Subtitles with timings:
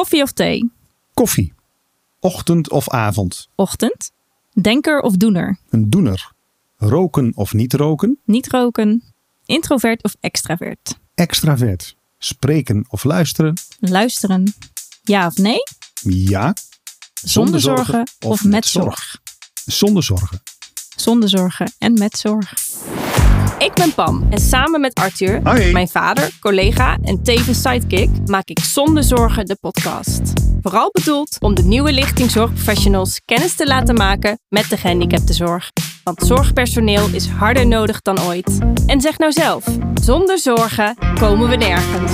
[0.00, 0.70] Koffie of thee?
[1.14, 1.52] Koffie.
[2.20, 3.48] Ochtend of avond.
[3.54, 4.10] Ochtend.
[4.52, 5.58] Denker of doener?
[5.70, 6.32] Een doener.
[6.76, 8.18] Roken of niet roken.
[8.24, 9.02] Niet roken.
[9.46, 10.98] Introvert of extravert?
[11.14, 11.96] Extravert.
[12.18, 13.54] Spreken of luisteren.
[13.80, 14.54] Luisteren.
[15.02, 15.62] Ja of nee?
[16.02, 16.54] Ja.
[17.14, 19.20] Zonder zorgen of met zorg?
[19.64, 20.42] Zonder zorgen.
[20.96, 22.54] Zonder zorgen en met zorg.
[23.58, 25.72] Ik ben Pam en samen met Arthur, Hoi.
[25.72, 30.20] mijn vader, collega en tevens sidekick, maak ik Zonder Zorgen de podcast.
[30.62, 35.70] Vooral bedoeld om de nieuwe lichting zorgprofessionals kennis te laten maken met de gehandicaptenzorg.
[36.04, 38.58] Want zorgpersoneel is harder nodig dan ooit.
[38.86, 39.64] En zeg nou zelf,
[40.02, 42.12] zonder zorgen komen we nergens.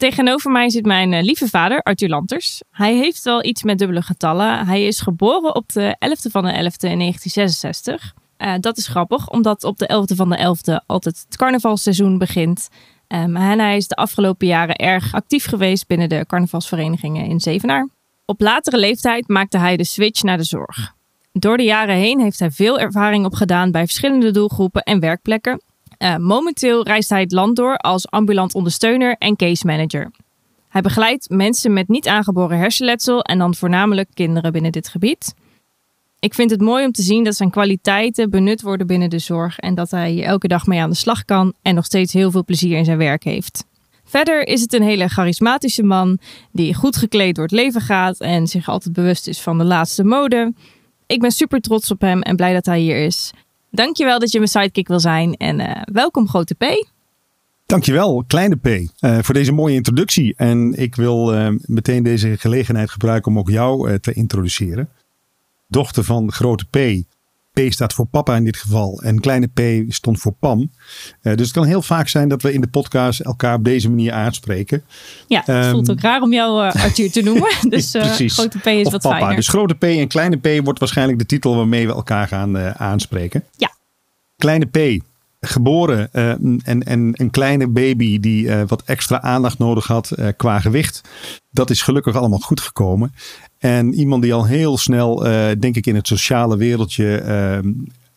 [0.00, 2.62] Tegenover mij zit mijn eh, lieve vader, Arthur Lanters.
[2.70, 4.66] Hij heeft wel iets met dubbele getallen.
[4.66, 8.14] Hij is geboren op de 11e van de 11e in 1966.
[8.36, 12.68] Eh, dat is grappig, omdat op de 11e van de 11e altijd het carnavalseizoen begint.
[13.08, 17.88] Um, en hij is de afgelopen jaren erg actief geweest binnen de carnavalsverenigingen in Zevenaar.
[18.24, 20.94] Op latere leeftijd maakte hij de switch naar de zorg.
[21.32, 25.62] Door de jaren heen heeft hij veel ervaring opgedaan bij verschillende doelgroepen en werkplekken.
[26.02, 30.10] Uh, momenteel reist hij het land door als ambulant ondersteuner en case manager.
[30.68, 35.34] Hij begeleidt mensen met niet aangeboren hersenletsel en dan voornamelijk kinderen binnen dit gebied.
[36.18, 39.58] Ik vind het mooi om te zien dat zijn kwaliteiten benut worden binnen de zorg
[39.58, 42.44] en dat hij elke dag mee aan de slag kan en nog steeds heel veel
[42.44, 43.64] plezier in zijn werk heeft.
[44.04, 46.18] Verder is het een hele charismatische man
[46.52, 50.04] die goed gekleed door het leven gaat en zich altijd bewust is van de laatste
[50.04, 50.52] mode.
[51.06, 53.30] Ik ben super trots op hem en blij dat hij hier is.
[53.70, 56.64] Dankjewel dat je mijn sidekick wil zijn en uh, welkom grote P.
[57.66, 60.34] Dankjewel, kleine P, uh, voor deze mooie introductie.
[60.36, 64.88] En ik wil uh, meteen deze gelegenheid gebruiken om ook jou te introduceren.
[65.66, 66.76] Dochter van grote P.
[67.52, 70.70] P staat voor papa in dit geval en kleine P stond voor Pam.
[71.20, 74.12] dus het kan heel vaak zijn dat we in de podcast elkaar op deze manier
[74.12, 74.82] aanspreken.
[75.26, 77.48] Ja, het um, voelt ook raar om jou Arthur te noemen.
[77.68, 79.16] Dus grote P is of wat papa.
[79.16, 79.36] fijner.
[79.36, 83.44] Dus grote P en kleine P wordt waarschijnlijk de titel waarmee we elkaar gaan aanspreken.
[83.56, 83.72] Ja.
[84.36, 85.02] Kleine P,
[85.40, 90.28] geboren uh, en, en een kleine baby die uh, wat extra aandacht nodig had uh,
[90.36, 91.00] qua gewicht.
[91.50, 93.14] Dat is gelukkig allemaal goed gekomen.
[93.58, 95.16] En iemand die al heel snel,
[95.58, 97.72] denk ik, in het sociale wereldje ehm,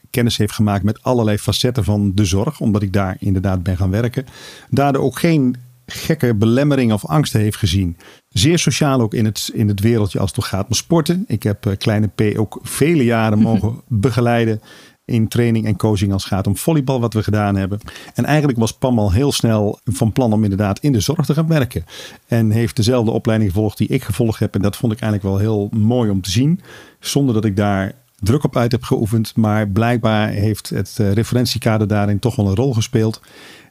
[0.09, 2.59] kennis heeft gemaakt met allerlei facetten van de zorg.
[2.59, 4.25] Omdat ik daar inderdaad ben gaan werken.
[4.69, 7.97] Daardoor ook geen gekke belemmering of angsten heeft gezien.
[8.29, 11.23] Zeer sociaal ook in het, in het wereldje als het gaat om sporten.
[11.27, 14.61] Ik heb kleine P ook vele jaren mogen begeleiden
[15.05, 17.79] in training en coaching als het gaat om volleybal wat we gedaan hebben.
[18.13, 21.33] En eigenlijk was Pam al heel snel van plan om inderdaad in de zorg te
[21.33, 21.85] gaan werken.
[22.27, 24.55] En heeft dezelfde opleiding gevolgd die ik gevolgd heb.
[24.55, 26.61] En dat vond ik eigenlijk wel heel mooi om te zien.
[26.99, 29.35] Zonder dat ik daar druk op uit heb geoefend.
[29.35, 33.21] Maar blijkbaar heeft het referentiekader daarin toch wel een rol gespeeld.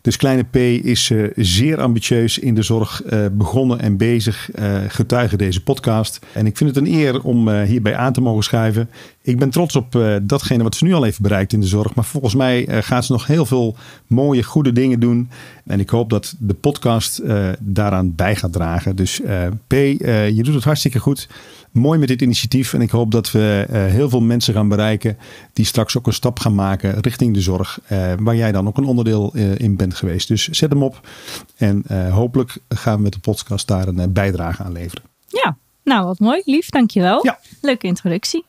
[0.03, 4.77] Dus kleine P is uh, zeer ambitieus in de zorg uh, begonnen en bezig, uh,
[4.89, 6.19] getuige deze podcast.
[6.33, 8.91] En ik vind het een eer om hierbij aan te mogen schuiven.
[9.23, 11.95] Ik ben trots op datgene wat ze nu al heeft bereikt in de zorg.
[11.95, 13.77] Maar volgens mij gaat ze nog heel veel
[14.07, 15.31] mooie, goede dingen doen.
[15.67, 17.23] En ik hoop dat de podcast
[17.61, 18.97] daaraan bij gaat dragen.
[18.97, 19.21] Dus
[19.67, 21.29] P, je doet het hartstikke goed.
[21.73, 22.75] Mooi met dit initiatief.
[22.75, 25.17] En ik hoop dat we heel veel mensen gaan bereiken
[25.53, 27.81] die straks ook een stap gaan maken richting de zorg.
[28.19, 30.29] waar jij dan ook een onderdeel in bent geweest.
[30.29, 31.09] Dus zet hem op.
[31.57, 35.03] En uh, hopelijk gaan we met de podcast daar een uh, bijdrage aan leveren.
[35.27, 36.43] Ja, nou wat mooi.
[36.45, 37.27] Lief, dankjewel.
[37.27, 37.39] Ja.
[37.61, 38.45] Leuke introductie.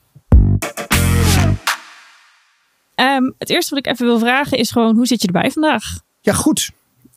[2.95, 5.99] Um, het eerste wat ik even wil vragen is gewoon, hoe zit je erbij vandaag?
[6.21, 6.71] Ja, goed.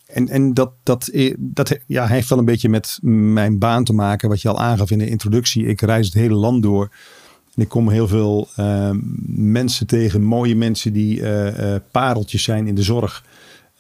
[0.07, 4.29] En, en dat, dat, dat ja, heeft wel een beetje met mijn baan te maken,
[4.29, 5.67] wat je al aangaf in de introductie.
[5.67, 6.91] Ik reis het hele land door.
[7.55, 8.91] En ik kom heel veel uh,
[9.27, 13.25] mensen tegen, mooie mensen die uh, pareltjes zijn in de zorg.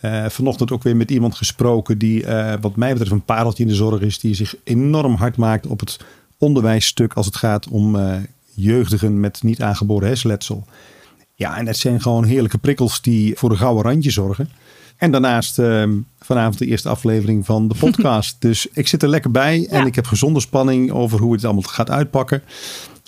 [0.06, 3.68] Uh, vanochtend ook weer met iemand gesproken die uh, wat mij betreft een pareltje in
[3.68, 4.18] de zorg is.
[4.18, 6.00] Die zich enorm hard maakt op het
[6.38, 8.14] onderwijsstuk als het gaat om uh,
[8.54, 10.64] jeugdigen met niet aangeboren hersenletsel.
[11.34, 14.50] Ja, en dat zijn gewoon heerlijke prikkels die voor een gouden randje zorgen.
[14.96, 18.36] En daarnaast ehm, vanavond de eerste aflevering van de podcast.
[18.38, 19.68] dus ik zit er lekker bij ja.
[19.68, 22.42] en ik heb gezonde spanning over hoe het allemaal gaat uitpakken.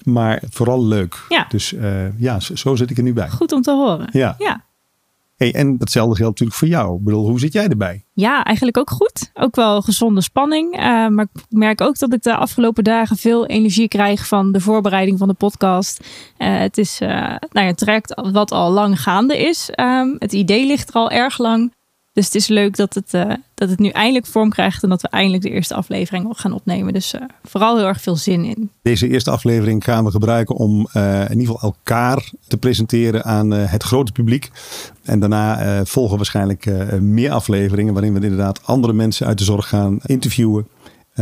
[0.05, 1.25] Maar vooral leuk.
[1.29, 1.47] Ja.
[1.49, 1.75] Dus
[2.17, 3.31] ja, zo, zo zit ik er nu bij.
[3.31, 4.09] Goed om te horen.
[4.13, 4.35] Ja.
[4.39, 4.67] ja.
[5.39, 6.99] Hey, en datzelfde geldt natuurlijk voor jou.
[7.01, 8.05] Bedoel, hoe zit jij erbij?
[8.13, 9.31] Ja, eigenlijk ook goed.
[9.35, 10.75] Ook wel gezonde spanning.
[10.75, 14.61] Uh, maar ik merk ook dat ik de afgelopen dagen veel energie krijg van de
[14.61, 16.01] voorbereiding van de podcast.
[16.39, 19.71] Uh, het is uh, nou ja, het traject wat al lang gaande is.
[19.81, 21.73] Um, het idee ligt er al erg lang.
[22.19, 25.03] Dus het is leuk dat het, uh, dat het nu eindelijk vorm krijgt en dat
[25.03, 26.93] we eindelijk de eerste aflevering gaan opnemen.
[26.93, 28.71] Dus uh, vooral heel erg veel zin in.
[28.83, 33.51] Deze eerste aflevering gaan we gebruiken om uh, in ieder geval elkaar te presenteren aan
[33.51, 34.51] het grote publiek.
[35.03, 36.67] En daarna volgen waarschijnlijk
[37.01, 40.67] meer afleveringen waarin we inderdaad andere mensen uit de zorg gaan interviewen.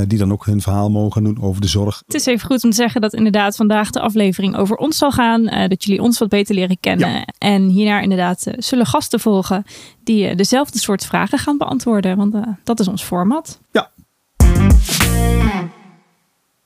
[0.07, 2.03] Die dan ook hun verhaal mogen doen over de zorg.
[2.07, 5.11] Het is even goed om te zeggen dat inderdaad vandaag de aflevering over ons zal
[5.11, 5.69] gaan.
[5.69, 7.25] dat jullie ons wat beter leren kennen.
[7.39, 9.65] En hierna inderdaad zullen gasten volgen
[10.05, 12.17] die dezelfde soort vragen gaan beantwoorden.
[12.17, 12.35] Want
[12.65, 13.61] dat is ons format.
[13.73, 13.91] Ja.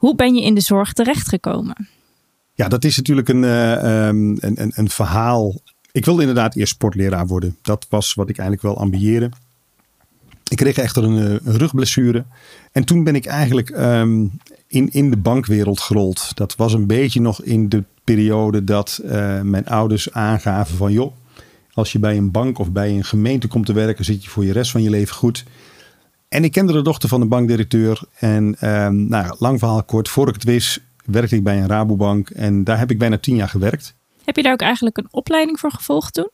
[0.01, 1.89] Hoe ben je in de zorg terechtgekomen?
[2.55, 5.55] Ja, dat is natuurlijk een, uh, een, een, een, verhaal.
[5.93, 7.57] Ik wilde inderdaad eerst sportleraar worden.
[7.63, 9.31] Dat was wat ik eigenlijk wel ambieerde.
[10.51, 12.25] Ik kreeg echter een, eh, een rugblessure.
[12.73, 14.33] En toen ben ik eigenlijk um,
[14.67, 16.31] in, in de bankwereld gerold.
[16.35, 20.93] Dat was een beetje nog in de periode dat uh, mijn ouders aangaven van...
[20.93, 21.13] joh,
[21.73, 24.05] als je bij een bank of bij een gemeente komt te werken...
[24.05, 25.45] zit je voor je rest van je leven goed.
[26.29, 28.03] En ik kende de dochter van de bankdirecteur.
[28.19, 32.31] En um, nou, lang verhaal kort, voor ik het wist werkte ik bij een Rabobank
[32.31, 33.95] en daar heb ik bijna tien jaar gewerkt.
[34.25, 36.31] Heb je daar ook eigenlijk een opleiding voor gevolgd toen?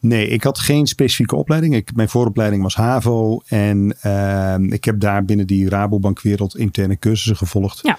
[0.00, 1.74] Nee, ik had geen specifieke opleiding.
[1.74, 7.36] Ik, mijn vooropleiding was HAVO en uh, ik heb daar binnen die Rabobankwereld interne cursussen
[7.36, 7.80] gevolgd.
[7.82, 7.98] Ja.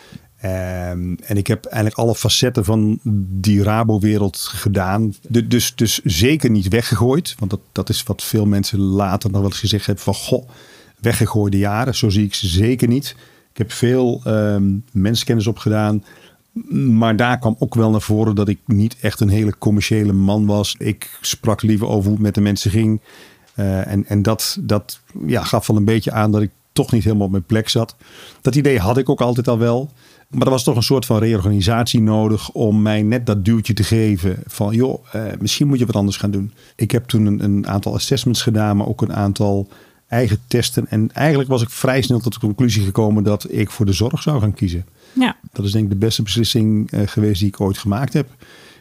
[0.91, 2.99] Um, en ik heb eigenlijk alle facetten van
[3.29, 5.13] die Rabo-wereld gedaan.
[5.27, 7.35] De, dus, dus zeker niet weggegooid.
[7.39, 10.13] Want dat, dat is wat veel mensen later nog wel eens gezegd hebben van...
[10.13, 10.49] Goh,
[10.99, 11.95] weggegooide jaren.
[11.95, 13.15] Zo zie ik ze zeker niet.
[13.51, 16.03] Ik heb veel um, mensenkennis opgedaan.
[16.79, 20.45] Maar daar kwam ook wel naar voren dat ik niet echt een hele commerciële man
[20.45, 20.75] was.
[20.77, 23.01] Ik sprak liever over hoe het met de mensen ging.
[23.55, 27.03] Uh, en en dat, dat ja, gaf wel een beetje aan dat ik toch niet
[27.03, 27.95] helemaal op mijn plek zat.
[28.41, 29.91] Dat idee had ik ook altijd al wel.
[30.29, 33.83] Maar er was toch een soort van reorganisatie nodig om mij net dat duwtje te
[33.83, 34.43] geven.
[34.45, 36.53] Van joh, uh, misschien moet je wat anders gaan doen.
[36.75, 39.67] Ik heb toen een, een aantal assessments gedaan, maar ook een aantal
[40.11, 40.87] eigen testen.
[40.89, 44.21] En eigenlijk was ik vrij snel tot de conclusie gekomen dat ik voor de zorg
[44.21, 44.85] zou gaan kiezen.
[45.13, 45.37] Ja.
[45.51, 48.29] Dat is denk ik de beste beslissing uh, geweest die ik ooit gemaakt heb.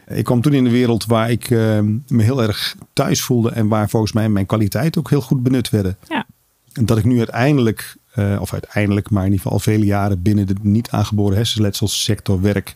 [0.07, 3.67] Ik kwam toen in een wereld waar ik uh, me heel erg thuis voelde en
[3.67, 5.97] waar volgens mij mijn kwaliteit ook heel goed benut werden.
[6.07, 6.25] Ja.
[6.73, 10.21] En dat ik nu uiteindelijk, uh, of uiteindelijk, maar in ieder geval al vele jaren
[10.21, 12.75] binnen de niet aangeboren hersenletselsector werk,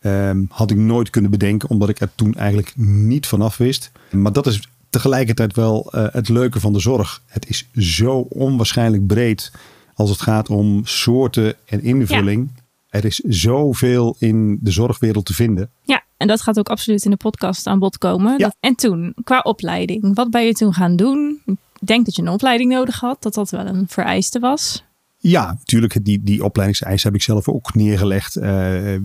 [0.00, 3.90] ehm, had ik nooit kunnen bedenken, omdat ik er toen eigenlijk niet vanaf wist.
[4.10, 7.22] Maar dat is tegelijkertijd wel uh, het leuke van de zorg.
[7.26, 9.52] Het is zo onwaarschijnlijk breed
[9.94, 12.50] als het gaat om soorten en invulling.
[12.54, 12.64] Ja.
[12.88, 15.70] Er is zoveel in de zorgwereld te vinden.
[15.82, 18.38] Ja, en dat gaat ook absoluut in de podcast aan bod komen.
[18.38, 18.52] Ja.
[18.60, 21.42] en toen, qua opleiding, wat ben je toen gaan doen?
[21.46, 24.84] Ik denk dat je een opleiding nodig had, dat dat wel een vereiste was.
[25.28, 26.04] Ja, natuurlijk.
[26.04, 28.36] Die, die opleidingseisen heb ik zelf ook neergelegd.
[28.36, 28.44] Uh,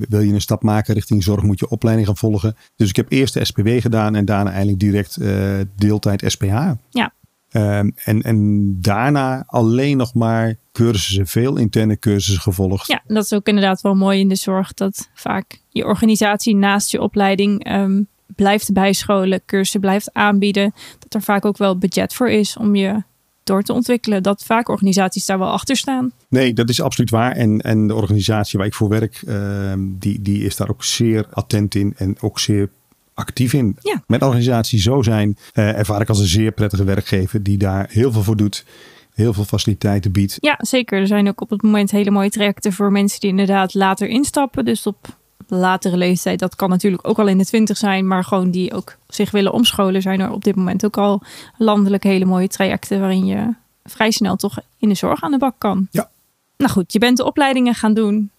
[0.09, 2.55] wil je een stap maken richting zorg, moet je opleiding gaan volgen.
[2.75, 6.71] Dus ik heb eerst de SPW gedaan en daarna eigenlijk direct uh, deeltijd SPH.
[6.89, 7.13] Ja.
[7.53, 12.87] Um, en, en daarna alleen nog maar cursussen, veel interne cursussen gevolgd.
[12.87, 14.73] Ja, dat is ook inderdaad wel mooi in de zorg.
[14.73, 20.73] Dat vaak je organisatie naast je opleiding um, blijft bijscholen, cursussen blijft aanbieden.
[20.99, 23.03] Dat er vaak ook wel budget voor is om je
[23.43, 24.23] door te ontwikkelen.
[24.23, 26.11] Dat vaak organisaties daar wel achter staan.
[26.29, 27.31] Nee, dat is absoluut waar.
[27.31, 31.25] En, en de organisatie waar ik voor werk, uh, die, die is daar ook zeer
[31.31, 32.69] attent in en ook zeer
[33.13, 33.77] actief in.
[33.81, 34.03] Ja.
[34.07, 38.11] Met organisaties zo zijn, uh, ervaar ik als een zeer prettige werkgever die daar heel
[38.11, 38.65] veel voor doet.
[39.11, 40.37] Heel veel faciliteiten biedt.
[40.39, 40.99] Ja, zeker.
[40.99, 44.65] Er zijn ook op het moment hele mooie trajecten voor mensen die inderdaad later instappen.
[44.65, 45.19] Dus op
[45.57, 48.95] latere leeftijd, dat kan natuurlijk ook al in de twintig zijn, maar gewoon die ook
[49.07, 51.21] zich willen omscholen, zijn er op dit moment ook al
[51.57, 53.53] landelijk hele mooie trajecten waarin je
[53.83, 55.87] vrij snel toch in de zorg aan de bak kan.
[55.91, 56.09] Ja.
[56.57, 58.31] Nou goed, je bent de opleidingen gaan doen.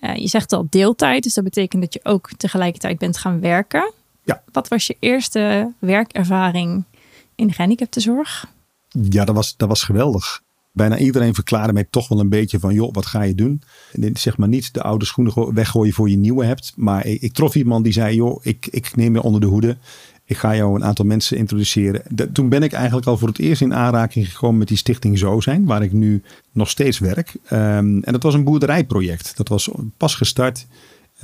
[0.00, 3.92] Uh, je zegt al deeltijd, dus dat betekent dat je ook tegelijkertijd bent gaan werken.
[4.22, 4.42] Ja.
[4.52, 6.84] Wat was je eerste werkervaring
[7.34, 8.46] in de gehandicaptenzorg?
[8.88, 10.42] Ja, dat was, dat was geweldig
[10.78, 13.62] bijna iedereen verklaarde mij toch wel een beetje van, joh, wat ga je doen?
[14.12, 16.72] Zeg maar niet de oude schoenen weggooien voor je nieuwe hebt.
[16.76, 19.76] Maar ik, trof iemand die zei, joh, ik, ik neem je onder de hoede.
[20.24, 22.02] Ik ga jou een aantal mensen introduceren.
[22.32, 25.40] Toen ben ik eigenlijk al voor het eerst in aanraking gekomen met die stichting Zo
[25.40, 27.34] Zijn, waar ik nu nog steeds werk.
[27.52, 29.36] Um, en dat was een boerderijproject.
[29.36, 30.66] Dat was pas gestart.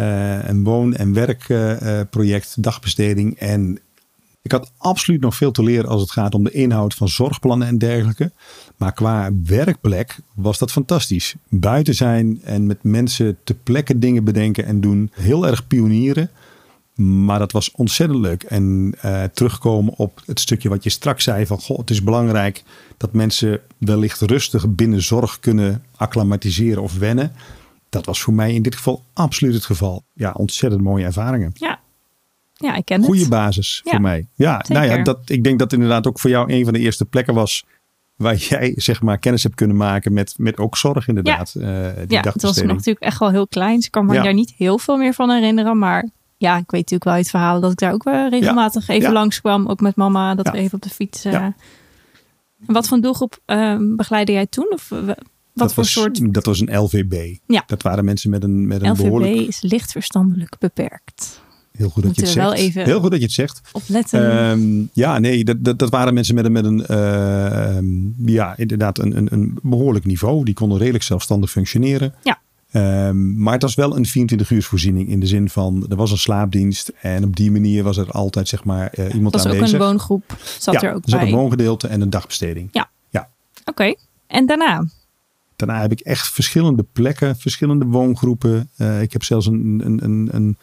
[0.01, 3.39] Uh, een woon- en werkproject, dagbesteding.
[3.39, 3.79] En
[4.45, 7.69] ik had absoluut nog veel te leren als het gaat om de inhoud van zorgplannen
[7.69, 8.33] en dergelijke.
[8.77, 11.35] Maar qua werkplek was dat fantastisch.
[11.49, 15.11] Buiten zijn en met mensen te plekken dingen bedenken en doen.
[15.15, 16.31] Heel erg pionieren.
[16.95, 18.43] Maar dat was ontzettend leuk.
[18.43, 22.63] En uh, terugkomen op het stukje wat je straks zei: van goh, het is belangrijk
[22.97, 27.33] dat mensen wellicht rustig binnen zorg kunnen acclimatiseren of wennen.
[27.89, 30.03] Dat was voor mij in dit geval absoluut het geval.
[30.13, 31.51] Ja, ontzettend mooie ervaringen.
[31.55, 31.81] Ja,
[32.55, 33.07] ja, ik ken het.
[33.07, 34.29] Goede basis Ja, voor mij.
[34.35, 34.83] Ja, zeker.
[34.87, 37.35] nou ja, dat, ik denk dat inderdaad ook voor jou een van de eerste plekken
[37.35, 37.65] was
[38.17, 41.55] waar jij zeg maar kennis hebt kunnen maken met, met ook zorg inderdaad.
[41.55, 41.65] eh,
[41.97, 43.77] die Ja, het was nog natuurlijk echt wel heel klein.
[43.77, 44.23] Dus ik kan me Ja.
[44.23, 45.79] daar niet heel veel meer van herinneren.
[45.79, 49.03] Maar ja, ik weet natuurlijk wel uit verhalen dat ik daar ook wel regelmatig even
[49.09, 49.13] Ja.
[49.13, 49.67] langskwam.
[49.69, 50.53] Ook met mama, dat Ja.
[50.53, 51.25] we even op de fiets.
[51.25, 51.33] eh.
[51.33, 51.55] Ja.
[52.67, 54.67] En Wat voor doelgroep ehm begeleidde jij toen?
[54.73, 54.99] Of, eh,
[55.53, 56.35] Wat voor was, soort...
[56.35, 57.37] Dat was een LVB.
[57.47, 57.63] Ja.
[57.67, 59.35] Dat waren mensen met een, met een LVB behoorlijk...
[59.35, 61.43] is licht verstandelijk beperkt.
[61.79, 62.47] Heel goed dat je het zegt.
[62.47, 63.61] wel even- Heel goed dat je het zegt.
[63.73, 64.31] Opletten.
[64.31, 67.87] Ehm, ja, nee, dat, dat, dat waren mensen met een, met een eh, ehm,
[68.31, 70.45] ja, inderdaad een, een, een behoorlijk niveau.
[70.45, 72.15] Die konden redelijk zelfstandig functioneren.
[72.23, 72.39] Ja.
[72.71, 76.11] Ehm, maar het was wel een 24 uur voorziening in de zin van er was
[76.11, 79.47] een slaapdienst en op die manier was er altijd zeg maar eh, iemand dat was
[79.53, 79.81] ook aanwezig.
[79.81, 80.37] een woongroep.
[80.59, 81.29] Zat ja, er ook er zat bij.
[81.29, 82.71] een woongedeelte en een dagbesteding.
[83.65, 83.95] Oké.
[84.27, 84.87] En daarna?
[85.57, 88.71] Daarna heb ik echt verschillende plekken, verschillende woongroepen.
[88.77, 90.57] Eh, ik heb zelfs een, een, een, een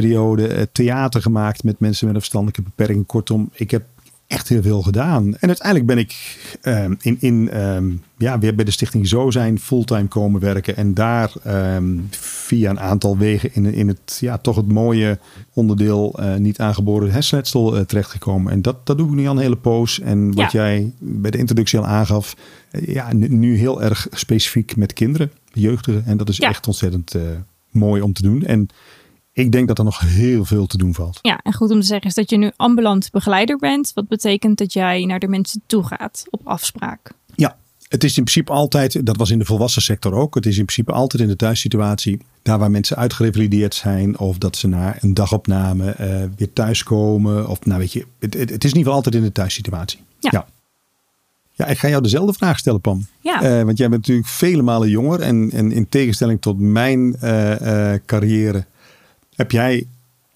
[0.00, 3.06] periode eh, theater gemaakt met mensen met een verstandelijke beperking.
[3.06, 3.82] Kortom, ik heb
[4.26, 5.24] echt heel veel gedaan.
[5.38, 9.58] En uiteindelijk ben ik ehm, in, in, ehm, ja, weer bij de Stichting Zo zijn
[9.60, 10.76] fulltime komen werken.
[10.76, 15.18] En daar ehm, via een aantal wegen in, in het ja, toch het mooie
[15.52, 18.52] onderdeel eh, niet aangeboren hersenletsel eh, terechtgekomen.
[18.52, 20.00] En dat, dat doe ik nu al een hele poos.
[20.00, 20.60] En wat Ja.
[20.66, 22.36] jij bij de introductie al aangaf,
[22.70, 26.04] ja, nu, nu heel erg specifiek met kinderen, jeugdigen.
[26.06, 26.48] En dat is Ja.
[26.48, 27.14] echt ontzettend
[27.70, 28.44] mooi om te doen.
[28.44, 28.68] En
[29.38, 31.18] ik denk dat er nog heel veel te doen valt.
[31.22, 33.90] Ja, en goed om te zeggen is dat je nu ambulant begeleider bent.
[33.94, 37.10] Wat betekent dat jij naar de mensen toe gaat op afspraak.
[37.34, 37.56] Ja,
[37.88, 40.64] het is in principe altijd, dat was in de volwassen sector ook, het is in
[40.64, 45.14] principe altijd in de thuissituatie, daar waar mensen uitgerevalideerd zijn of dat ze na een
[45.14, 47.48] dagopname eh, weer thuiskomen.
[47.48, 50.00] Of nou weet je, het, het, het is in ieder geval altijd in de thuissituatie.
[50.18, 50.30] Ja.
[50.32, 50.46] ja.
[51.54, 53.06] Ja, ik ga jou dezelfde vraag stellen, Pam.
[53.20, 53.42] Ja.
[53.42, 55.20] Eh, want jij bent natuurlijk vele malen jonger.
[55.20, 58.64] En, en in tegenstelling tot mijn eh, carrière
[59.38, 59.86] heb jij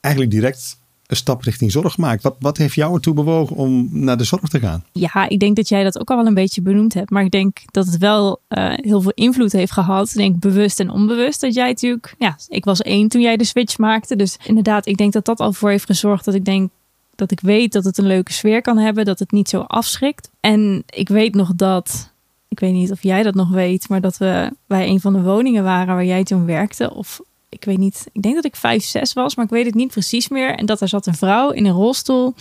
[0.01, 2.23] eigenlijk direct een stap richting zorg gemaakt.
[2.23, 4.85] Wat, wat heeft jou ertoe bewogen om naar de zorg te gaan?
[4.93, 7.11] Ja, ik denk dat jij dat ook al wel een beetje benoemd hebt.
[7.11, 10.09] Maar ik denk dat het wel eh, heel veel invloed heeft gehad.
[10.09, 12.15] Ik denk bewust en onbewust dat jij natuurlijk...
[12.19, 14.17] Ja, ik was één toen jij de switch maakte.
[14.17, 16.71] Dus inderdaad, ik denk dat dat al voor heeft gezorgd dat ik denk...
[17.15, 19.05] Dat ik weet dat het een leuke sfeer kan hebben.
[19.05, 20.31] Dat het niet zo afschrikt.
[20.41, 22.11] En ik weet nog dat...
[22.49, 23.89] Ik weet niet of jij dat nog weet.
[23.89, 26.95] Maar dat we bij een van de woningen waren waar jij toen werkte.
[26.95, 27.21] Of
[27.53, 28.07] ik weet niet.
[28.13, 29.35] Ik denk dat ik vijf, zes was.
[29.35, 30.55] Maar ik weet het niet precies meer.
[30.55, 32.35] En dat er zat een vrouw in een rolstoel.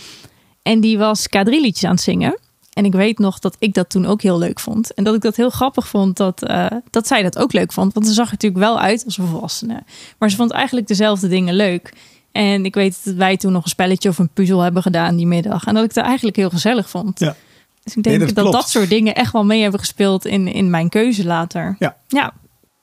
[0.62, 2.38] En die was K3-liedjes aan het zingen.
[2.72, 4.94] En ik weet nog dat ik dat toen ook heel leuk vond.
[4.94, 7.94] En dat ik dat heel grappig vond dat, eh, dat zij dat ook leuk vond.
[7.94, 9.82] Want ze zag er natuurlijk wel uit als een volwassene.
[10.18, 11.92] Maar ze vond eigenlijk dezelfde dingen leuk.
[12.32, 15.26] En ik weet dat wij toen nog een spelletje of een puzzel hebben gedaan die
[15.26, 15.64] middag.
[15.64, 17.18] En dat ik dat eigenlijk heel gezellig vond.
[17.20, 17.36] Ja.
[17.82, 20.48] Dus ik denk Nee, dat dat dat, soort dingen echt wel mee hebben gespeeld in,
[20.48, 21.76] in mijn keuze later.
[21.78, 21.96] Ja.
[22.08, 22.32] Ja,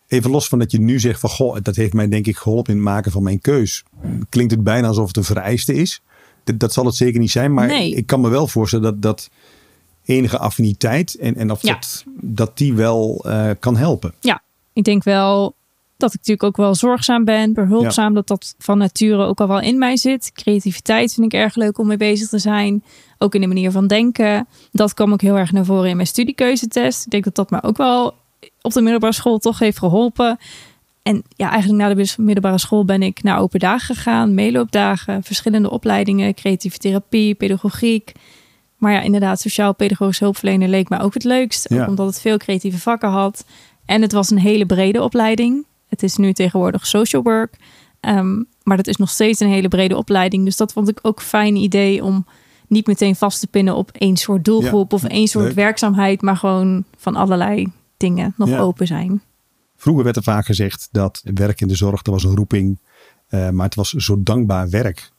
[0.09, 2.71] Even los van dat je nu zegt van goh, dat heeft mij denk ik geholpen
[2.73, 3.83] in het maken van mijn keus.
[4.29, 6.01] Klinkt het bijna alsof het een vereiste is.
[6.43, 7.91] Dat, dat zal het zeker niet zijn, maar Nee.
[7.93, 9.29] ik kan me wel voorstellen dat, dat
[10.05, 11.73] enige affiniteit en, en of Ja.
[11.73, 14.13] dat, dat die wel eh, kan helpen.
[14.19, 14.41] ja,
[14.73, 15.55] ik denk wel
[15.97, 19.59] dat ik natuurlijk ook wel zorgzaam ben, behulpzaam, dat dat van nature ook al wel
[19.61, 20.31] in mij zit.
[20.33, 22.83] Creativiteit vind ik erg leuk om mee bezig te zijn.
[23.17, 24.47] Ook in de manier van denken.
[24.71, 27.05] Dat kwam ook heel erg naar voren in mijn studiekeuzetest.
[27.05, 28.13] Ik denk dat dat me ook wel
[28.61, 30.37] op de middelbare school toch heeft geholpen.
[31.03, 35.69] En ja, eigenlijk na de middelbare school ben ik naar open dagen gegaan, meeloopdagen, verschillende
[35.69, 38.11] opleidingen, creatieve therapie, pedagogiek.
[38.77, 41.69] Maar ja, inderdaad, sociaal-pedagogisch hulpverlener leek me ook het leukst.
[41.69, 41.87] Ja.
[41.87, 43.45] Omdat het veel creatieve vakken had.
[43.85, 45.65] En het was een hele brede opleiding.
[45.87, 47.55] Het is nu tegenwoordig social work.
[47.99, 50.45] Ehm, maar dat is nog steeds een hele brede opleiding.
[50.45, 52.25] Dus dat vond ik ook een fijn idee om
[52.67, 55.53] niet meteen vast te pinnen op één soort doelgroep Ja, of één soort leuk.
[55.55, 58.59] werkzaamheid, maar gewoon van allerlei dingen nog Ja.
[58.59, 59.21] open zijn.
[59.77, 62.77] Vroeger werd er vaak gezegd dat werk in de zorg, dat was een roeping.
[63.29, 65.11] eh, maar het was zo dankbaar werk.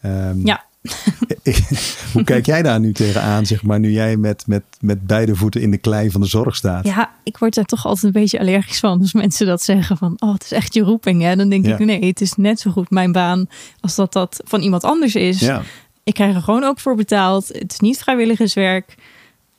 [0.00, 0.64] Ehm, Ja.
[2.12, 5.60] Hoe kijk jij daar nu tegenaan, zeg maar, nu jij met, met, met beide voeten
[5.60, 6.84] in de klei van de zorg staat?
[6.84, 9.00] Ja, ik word daar toch altijd een beetje allergisch van.
[9.00, 11.22] Als mensen dat zeggen van, oh, het is echt je roeping.
[11.22, 11.36] Hè?
[11.36, 11.72] Dan denk Ja.
[11.78, 13.46] ik, nee, het is net zo goed mijn baan
[13.80, 15.40] als dat dat van iemand anders is.
[15.40, 15.62] Ja.
[16.04, 17.48] Ik krijg er gewoon ook voor betaald.
[17.48, 18.94] Het is niet vrijwilligerswerk.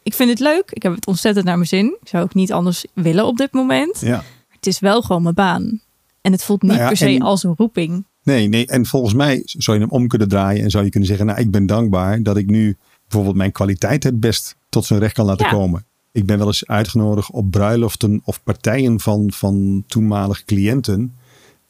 [0.03, 0.63] Ik vind het leuk.
[0.71, 1.97] Ik heb het ontzettend naar mijn zin.
[2.01, 3.99] Ik zou ook niet anders willen op dit moment.
[3.99, 4.23] ja.
[4.47, 5.81] Het is wel gewoon mijn baan.
[6.21, 8.05] En het voelt niet Nou ja, per se en- als een roeping.
[8.23, 8.65] Nee, nee.
[8.67, 11.39] En volgens mij zou je hem om kunnen draaien en zou je kunnen zeggen, nou,
[11.39, 15.25] ik ben dankbaar dat ik nu bijvoorbeeld mijn kwaliteit het best tot zijn recht kan
[15.25, 15.51] laten Ja.
[15.51, 15.85] komen.
[16.11, 21.15] Ik ben wel eens uitgenodigd op bruiloften of partijen van, van toenmalige cliënten.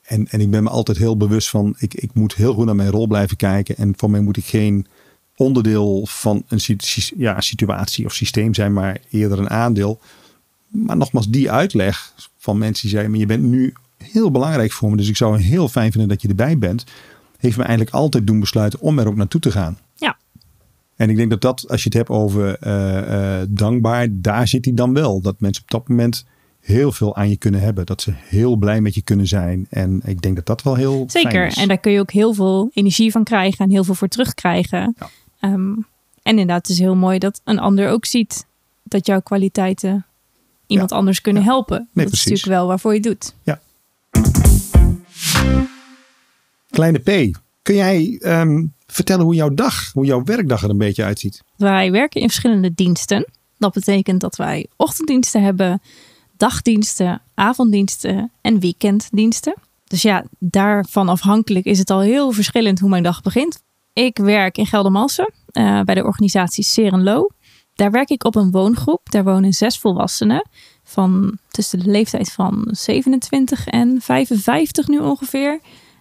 [0.02, 2.76] En, en ik ben me altijd heel bewust van, ik, ik moet heel goed naar
[2.76, 3.78] mijn rol blijven kijken.
[3.78, 4.88] En voor mij moet ik geen
[5.44, 6.78] onderdeel van een
[7.18, 10.00] ja, situatie of systeem zijn, maar eerder een aandeel.
[10.68, 14.90] Maar nogmaals, die uitleg van mensen die zeiden, maar je bent nu heel belangrijk voor
[14.90, 14.98] me.
[14.98, 16.84] Dus ik zou heel fijn vinden dat je erbij bent.
[17.38, 19.78] Heeft me eigenlijk altijd doen besluiten om er ook naartoe te gaan.
[19.96, 20.18] Ja.
[20.96, 24.66] En ik denk dat dat, als je het hebt over eh, eh, dankbaar, daar zit
[24.66, 25.22] hij dan wel.
[25.22, 26.26] Dat mensen op dat moment
[26.60, 27.86] heel veel aan je kunnen hebben.
[27.86, 29.68] Dat ze heel blij met je kunnen zijn.
[29.70, 31.46] En ik denk dat dat wel heel fijn Zeker.
[31.46, 31.58] is.
[31.58, 34.96] En daar kun je ook heel veel energie van krijgen en heel veel voor terugkrijgen.
[35.00, 35.10] Ja.
[35.44, 35.74] Ehm,
[36.22, 38.46] en inderdaad, het is heel mooi dat een ander ook ziet
[38.84, 40.06] dat jouw kwaliteiten
[40.68, 41.78] iemand anders kunnen helpen.
[41.78, 42.12] dat precies.
[42.14, 43.36] is natuurlijk wel waarvoor je het doet.
[43.44, 43.60] Ja.
[46.70, 51.04] Kleine P, kun jij ehm, vertellen hoe jouw dag, hoe jouw werkdag er een beetje
[51.04, 51.44] uitziet?
[51.56, 53.26] Wij werken in verschillende diensten.
[53.58, 55.82] Dat betekent dat wij ochtenddiensten hebben,
[56.38, 59.54] dagdiensten, avonddiensten en weekenddiensten.
[59.84, 63.63] Dus ja, daarvan afhankelijk is het al heel verschillend hoe mijn dag begint.
[63.94, 67.28] Ik werk in Geldermalsen uh, bij de organisatie Serenlo.
[67.76, 69.12] Daar werk ik op een woongroep.
[69.12, 70.48] Daar wonen zes volwassenen
[70.84, 75.60] van tussen de leeftijd van 27 en 55 nu ongeveer.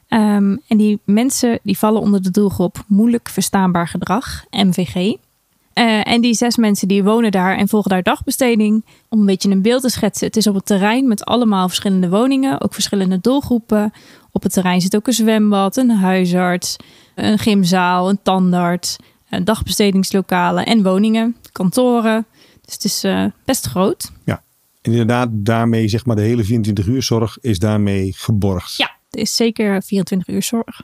[0.09, 4.95] Um, en die mensen die vallen onder de doelgroep moeilijk verstaanbaar gedrag, MVG.
[4.95, 8.85] Uh, en die zes mensen die wonen daar en volgen daar dagbesteding.
[9.09, 10.27] Om een beetje een beeld te schetsen.
[10.27, 13.93] Het is op het terrein met allemaal verschillende woningen, ook verschillende doelgroepen.
[14.33, 16.77] Op het terrein zit ook een zwembad, een huisarts,
[17.15, 18.97] een gymzaal, een tandarts,
[19.31, 22.27] een dagbestedingslokalen en woningen, kantoren.
[22.65, 24.13] Dus het is uh, best groot.
[24.25, 24.43] Ja,
[24.83, 28.77] en inderdaad, daarmee zeg maar de hele 24 uur zorg is daarmee geborgd.
[28.77, 30.83] Ja, er is zeker 24 uur zorg.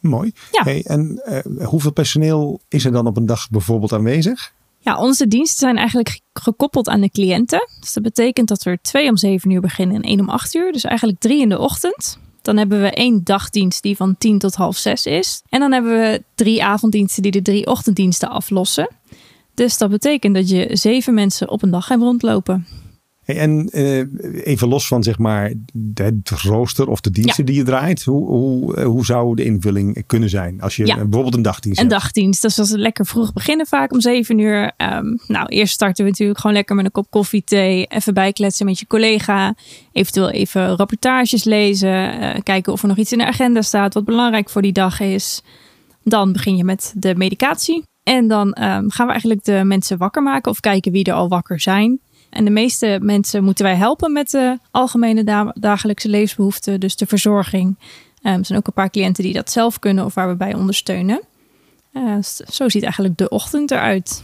[0.00, 0.32] Mooi.
[0.50, 0.62] Ja.
[0.62, 4.52] Hey, en uh, hoeveel personeel is er dan op een dag bijvoorbeeld aanwezig?
[4.78, 7.68] Ja, onze diensten zijn eigenlijk gekoppeld aan de cliënten.
[7.80, 10.54] Dus dat betekent dat we er twee om zeven uur beginnen en één om acht
[10.54, 10.72] uur.
[10.72, 12.18] Dus eigenlijk drie in de ochtend.
[12.42, 15.42] Dan hebben we één dagdienst die van tien tot half zes is.
[15.48, 18.88] En dan hebben we drie avonddiensten die de drie ochtenddiensten aflossen.
[19.54, 22.66] Dus dat betekent dat je zeven mensen op een dag hebt rondlopen.
[23.28, 25.52] Hey, en uh, even los van zeg maar
[25.94, 27.50] het rooster of de diensten ja.
[27.50, 28.04] die je draait.
[28.04, 30.94] Hoe, hoe, hoe zou de invulling kunnen zijn als je Ja.
[30.94, 32.00] bijvoorbeeld een dagdienst Een hebt?
[32.00, 34.72] dagdienst, dus dat is lekker vroeg beginnen vaak om zeven uur.
[34.76, 37.86] Ehm, nou, eerst starten we natuurlijk gewoon lekker met een kop koffie, thee.
[37.86, 39.54] Even bijkletsen met je collega.
[39.92, 42.20] Eventueel even rapportages lezen.
[42.20, 45.00] eh, kijken of er nog iets in de agenda staat wat belangrijk voor die dag
[45.00, 45.42] is.
[46.04, 47.82] Dan begin je met de medicatie.
[48.02, 51.28] En dan ehm, gaan we eigenlijk de mensen wakker maken of kijken wie er al
[51.28, 52.00] wakker zijn.
[52.38, 57.06] En de meeste mensen moeten wij helpen met de algemene da- dagelijkse levensbehoeften, dus de
[57.06, 57.78] verzorging.
[58.22, 60.54] Ehm, er zijn ook een paar cliënten die dat zelf kunnen of waar we bij
[60.54, 61.20] ondersteunen.
[61.92, 62.16] Eh,
[62.48, 64.22] zo ziet eigenlijk de ochtend eruit.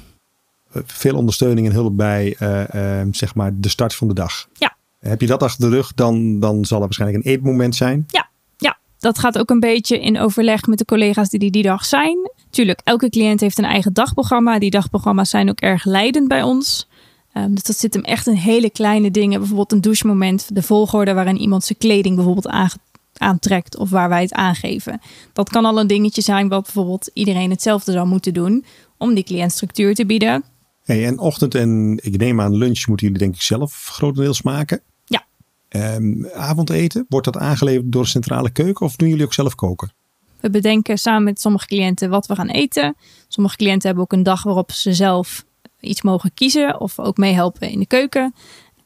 [0.73, 4.49] Eh, Veel ondersteuning en hulp bij eh, eh, zeg maar de start van de dag.
[4.53, 4.77] Ja.
[4.99, 8.05] Heb je dat achter de rug, dan, dan zal er waarschijnlijk een eetmoment zijn.
[8.09, 11.63] Ja, ja, dat gaat ook een beetje in overleg met de collega's die die, die
[11.63, 12.31] dag zijn.
[12.51, 14.59] Tuurlijk, elke cliënt heeft een eigen dagprogramma.
[14.59, 16.89] Die dagprogramma's zijn ook erg leidend bij ons.
[17.35, 19.39] Ehm, dus dat zit hem echt in hele kleine dingen.
[19.39, 22.79] Bijvoorbeeld een douchemoment, de volgorde waarin iemand zijn kleding bijvoorbeeld
[23.13, 25.01] aantrekt of waar wij het aangeven.
[25.33, 28.65] Dat kan al een dingetje zijn wat bijvoorbeeld iedereen hetzelfde zou moeten doen
[28.99, 30.45] om die cliënt structuur te bieden.
[30.85, 34.81] Hey, en ochtend en ik neem aan lunch moeten jullie denk ik zelf grotendeels maken.
[35.05, 35.25] Ja.
[35.69, 39.93] Ehm, avondeten, wordt dat aangeleverd door de centrale keuken of doen jullie ook zelf koken?
[40.41, 42.97] We bedenken samen met sommige cliënten wat we gaan eten.
[43.29, 45.45] Sommige cliënten hebben ook een dag waarop ze zelf
[45.85, 48.35] iets mogen kiezen of ook meehelpen in de keuken.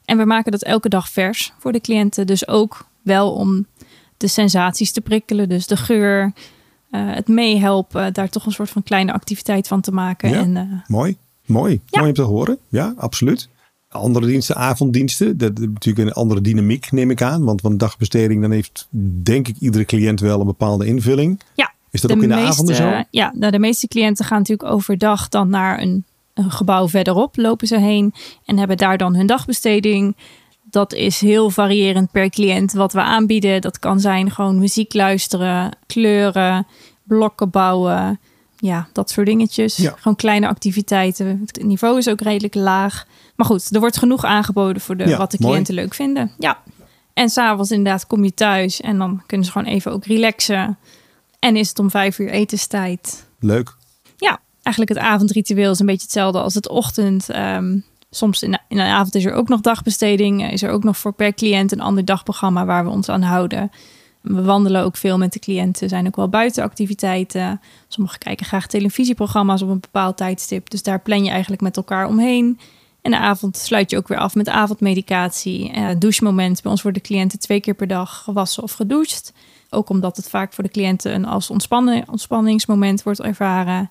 [0.05, 2.27] En we maken dat elke dag vers voor de cliënten.
[2.27, 3.65] Dus ook wel om
[4.17, 5.49] de sensaties te prikkelen.
[5.49, 6.33] Dus de geur,
[6.89, 10.29] eh, het meehelpen, daar toch een soort van kleine activiteit van te maken.
[10.29, 10.39] Ja.
[10.39, 11.79] En, eh, Mooi, mooi.
[11.85, 11.99] Ja.
[11.99, 12.57] Mooi om te horen.
[12.69, 13.49] Ja, absoluut.
[13.89, 17.43] Andere diensten, avonddiensten, dat is natuurlijk een andere dynamiek neem ik aan.
[17.43, 18.87] Want van dagbesteding, dan heeft
[19.23, 21.39] denk ik iedere cliënt wel een bepaalde invulling.
[21.53, 23.03] ja, Is dat ook in de meeste, avonden zo?
[23.11, 26.05] Ja, nou, de meeste cliënten gaan natuurlijk overdag dan naar een,
[26.43, 28.13] een gebouw verderop, lopen ze heen
[28.45, 30.15] en hebben daar dan hun dagbesteding.
[30.63, 33.61] Dat is heel variërend per cliënt wat we aanbieden.
[33.61, 36.67] Dat kan zijn gewoon muziek luisteren, kleuren,
[37.03, 38.19] blokken bouwen.
[38.57, 39.75] Ja, dat soort dingetjes.
[39.75, 39.93] Ja.
[39.97, 41.41] Gewoon kleine activiteiten.
[41.45, 43.05] Het niveau is ook redelijk laag.
[43.35, 45.51] Maar goed, er wordt genoeg aangeboden voor de, Ja, wat de mooi.
[45.51, 46.31] cliënten leuk vinden.
[46.37, 46.57] Ja.
[47.13, 50.77] En s'avonds inderdaad kom je thuis en dan kunnen ze gewoon even ook relaxen.
[51.39, 53.25] En is het om vijf uur etenstijd.
[53.39, 53.75] Leuk.
[54.17, 57.29] Ja, eigenlijk het avondritueel is een beetje hetzelfde als het ochtend.
[57.29, 57.77] Ehm,
[58.09, 60.43] soms in de, avond is er ook nog dagbesteding.
[60.43, 63.21] Eh, Is er ook nog voor per cliënt een ander dagprogramma waar we ons aan
[63.21, 63.71] houden.
[64.21, 65.89] We wandelen ook veel met de cliënten.
[65.89, 67.61] Zijn ook wel buitenactiviteiten.
[67.87, 70.69] Sommigen kijken graag televisieprogramma's op een bepaald tijdstip.
[70.69, 72.59] Dus daar plan je eigenlijk met elkaar omheen.
[73.01, 75.71] En de avond sluit je ook weer af met avondmedicatie.
[75.71, 76.61] Eh, douchemoment.
[76.61, 79.33] Bij ons worden cliënten twee keer per dag gewassen of gedoucht.
[79.69, 83.89] Ook omdat het vaak voor de cliënten een als ontspanningsmoment wordt ervaren.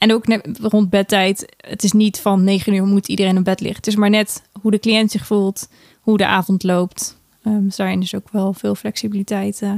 [0.00, 1.54] En ook net rond bedtijd.
[1.56, 3.76] Het is niet van 9 uur moet iedereen in bed liggen.
[3.78, 5.68] Het is maar net hoe de cliënt zich voelt,
[6.00, 7.18] hoe de avond loopt.
[7.42, 9.62] Ehm, dus daarin is ook wel veel flexibiliteit.
[9.62, 9.72] eh,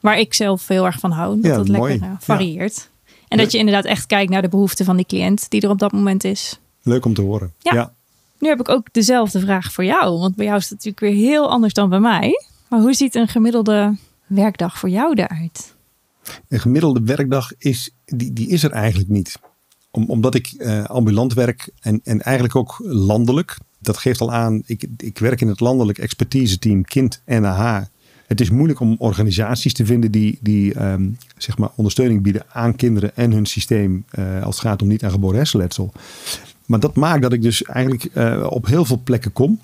[0.00, 1.40] waar ik zelf heel erg van hou.
[1.40, 1.92] Dat Ja, het mooi.
[1.92, 2.90] lekker eh, varieert.
[3.28, 5.78] En dat je inderdaad echt kijkt naar de behoeften van die cliënt die er op
[5.78, 6.60] dat moment is.
[6.82, 7.52] Leuk om te horen.
[7.58, 7.92] Ja.
[8.38, 10.18] Nu heb ik ook dezelfde vraag voor jou.
[10.18, 12.32] Want bij jou is het natuurlijk weer heel anders dan bij mij.
[12.68, 15.73] Maar hoe ziet een gemiddelde werkdag voor jou eruit?
[16.48, 19.38] Een gemiddelde werkdag is, die, die is er eigenlijk niet.
[19.90, 23.58] Om, omdat ik uh, ambulant werk en, en eigenlijk ook landelijk.
[23.78, 27.82] Dat geeft al aan, ik, ik werk in het landelijk expertise team Kind NAH.
[28.26, 32.76] Het is moeilijk om organisaties te vinden die, die um, zeg maar ondersteuning bieden aan
[32.76, 35.92] kinderen en hun systeem uh, als het gaat om niet aangeboren hersenletsel.
[36.66, 39.60] Maar dat maakt dat ik dus eigenlijk uh, op heel veel plekken kom.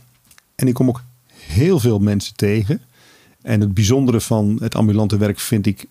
[0.54, 1.02] En ik kom ook
[1.34, 2.80] heel veel mensen tegen.
[3.42, 5.86] En het bijzondere van het ambulante werk vind ik,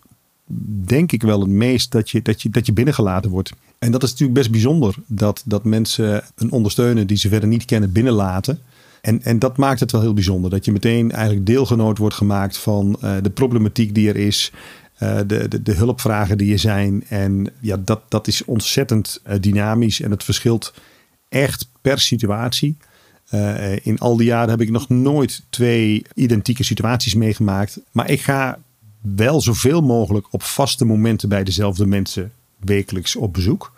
[0.85, 3.51] denk ik wel het meest, dat je, dat je, dat je binnengelaten wordt.
[3.79, 7.65] En dat is natuurlijk best bijzonder dat, dat mensen een ondersteuner die ze verder niet
[7.65, 8.59] kennen binnenlaten.
[9.01, 10.49] En, en dat maakt het wel heel bijzonder.
[10.49, 14.51] Dat je meteen eigenlijk deelgenoot wordt gemaakt van uh, de problematiek die er is.
[15.03, 17.03] Uh, de, de, de, hulpvragen die er zijn.
[17.07, 20.01] En ja, dat, dat is ontzettend uh, dynamisch.
[20.01, 20.73] En het verschilt
[21.29, 22.77] echt per situatie.
[23.81, 27.79] In al die jaren heb ik nog nooit twee identieke situaties meegemaakt.
[27.91, 28.59] Maar ik ga
[28.99, 33.71] wel zoveel mogelijk op vaste momenten bij dezelfde mensen wekelijks op bezoek.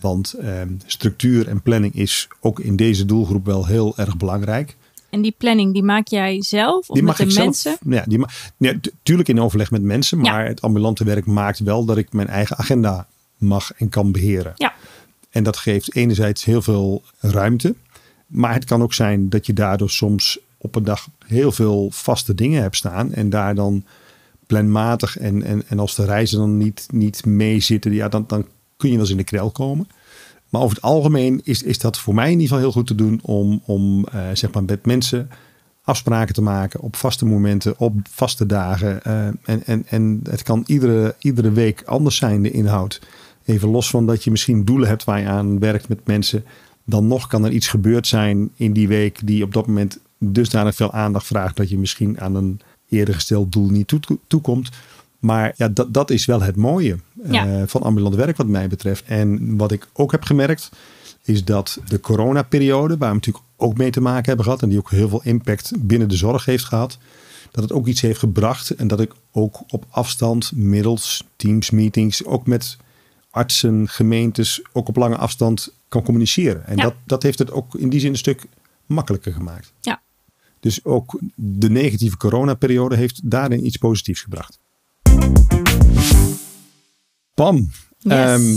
[0.00, 4.76] Want uh, structuur en planning is ook in deze doelgroep wel heel erg belangrijk.
[5.10, 7.78] En die planning, die maak jij zelf of die met mag de ik mensen?
[7.82, 8.24] Zelf, ja, die
[8.56, 10.20] ja, tuurlijk in overleg met mensen.
[10.20, 10.48] Maar ja.
[10.48, 14.52] het ambulante werk maakt wel dat ik mijn eigen agenda mag en kan beheren.
[14.56, 14.74] Ja.
[15.30, 17.74] En dat geeft enerzijds heel veel ruimte.
[18.26, 22.34] Maar het kan ook zijn dat je daardoor soms op een dag heel veel vaste
[22.34, 23.12] dingen hebt staan.
[23.12, 23.84] En daar dan
[24.46, 28.46] planmatig en, en, en als de reizen dan niet, niet mee zitten, ja, dan, dan
[28.76, 29.88] kun je wel eens in de krel komen.
[30.48, 32.94] Maar over het algemeen is, is dat voor mij in ieder geval heel goed te
[32.94, 35.28] doen om, om uh, zeg maar met mensen
[35.82, 39.00] afspraken te maken op vaste momenten, op vaste dagen.
[39.06, 43.00] Uh, en, en, en het kan iedere, iedere week anders zijn, de inhoud.
[43.44, 46.44] Even los van dat je misschien doelen hebt waar je aan werkt met mensen.
[46.84, 50.74] Dan nog kan er iets gebeurd zijn in die week die op dat moment dusdanig
[50.74, 54.68] veel aandacht vraagt dat je misschien aan een eerder gesteld doel niet toe, toekomt.
[55.18, 56.96] Maar ja, dat, dat is wel het mooie
[57.30, 57.46] Ja.
[57.46, 59.04] uh, van ambulant werk wat mij betreft.
[59.06, 60.70] En wat ik ook heb gemerkt,
[61.22, 64.78] is dat de coronaperiode, waar we natuurlijk ook mee te maken hebben gehad, en die
[64.78, 66.98] ook heel veel impact binnen de zorg heeft gehad,
[67.50, 68.70] dat het ook iets heeft gebracht.
[68.70, 72.76] En dat ik ook op afstand, middels teams, meetings, ook met
[73.30, 76.66] artsen, gemeentes, ook op lange afstand kan communiceren.
[76.66, 76.82] En Ja.
[76.82, 78.44] dat, dat heeft het ook in die zin een stuk
[78.86, 79.72] makkelijker gemaakt.
[79.80, 80.00] Ja.
[80.66, 84.58] Dus ook de negatieve coronaperiode heeft daarin iets positiefs gebracht.
[87.34, 88.12] Pam, Yes.
[88.12, 88.56] ehm,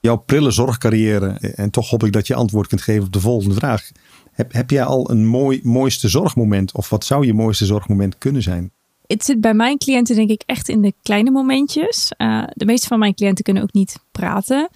[0.00, 1.26] jouw prille zorgcarrière.
[1.54, 3.90] En toch hoop ik dat je antwoord kunt geven op de volgende vraag.
[4.32, 6.72] Heb, heb jij al een mooi, mooiste zorgmoment?
[6.72, 8.70] Of wat zou je mooiste zorgmoment kunnen zijn?
[9.06, 12.12] Het zit bij mijn cliënten denk ik echt in de kleine momentjes.
[12.18, 14.68] Uh, de meeste van mijn cliënten kunnen ook niet praten.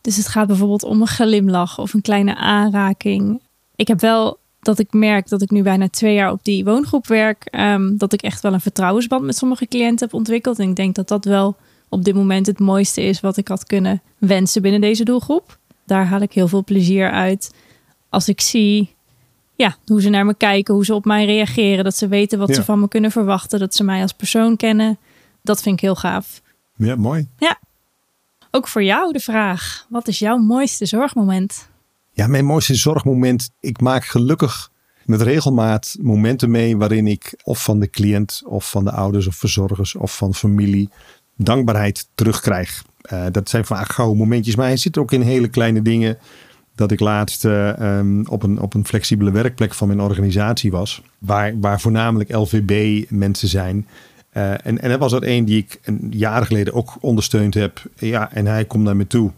[0.00, 3.42] Dus het gaat bijvoorbeeld om een glimlach of een kleine aanraking.
[3.76, 7.06] Ik heb wel dat ik merk dat ik nu bijna twee jaar op die woongroep
[7.06, 7.48] werk.
[7.50, 10.58] Um, dat ik echt wel een vertrouwensband met sommige cliënten heb ontwikkeld.
[10.58, 11.56] En ik denk dat dat wel
[11.88, 15.58] op dit moment het mooiste is wat ik had kunnen wensen binnen deze doelgroep.
[15.86, 17.54] Daar haal ik heel veel plezier uit.
[18.08, 18.94] Als ik zie
[19.56, 21.84] ja, hoe ze naar me kijken, hoe ze op mij reageren.
[21.84, 22.54] Dat ze weten wat Ja.
[22.54, 23.58] ze van me kunnen verwachten.
[23.58, 24.98] Dat ze mij als persoon kennen.
[25.42, 26.42] Dat vind ik heel gaaf.
[26.76, 27.28] Ja, mooi.
[28.50, 29.86] Ook voor jou de vraag.
[29.88, 31.68] Wat is jouw mooiste zorgmoment?
[32.14, 33.50] Ja, mijn mooiste zorgmoment.
[33.60, 34.70] Ik maak gelukkig
[35.04, 39.34] met regelmaat momenten mee waarin ik of van de cliënt of van de ouders of
[39.34, 40.88] verzorgers of van familie
[41.36, 42.84] dankbaarheid terugkrijg.
[43.12, 46.18] Uh, dat zijn vaak gouden momentjes, maar hij zit ook in hele kleine dingen.
[46.74, 51.02] Dat ik laatst uh, um, op, een, op een flexibele werkplek van mijn organisatie was,
[51.18, 53.86] waar, waar voornamelijk LVB mensen zijn.
[54.36, 57.82] Uh, en, en er was er een die ik een jaar geleden ook ondersteund heb.
[57.96, 59.32] Ja, en hij komt naar me toe